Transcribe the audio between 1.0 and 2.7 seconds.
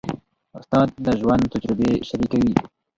د ژوند تجربې شریکوي.